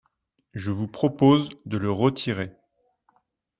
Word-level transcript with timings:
Je 0.55 0.71
vous 0.71 0.87
propose 0.87 1.49
de 1.67 1.77
le 1.77 1.91
retirer. 1.91 2.55